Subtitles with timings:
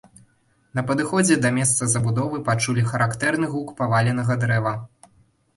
[0.77, 4.73] На падыходзе да месца забудовы пачулі характэрны гук паваленага дрэва.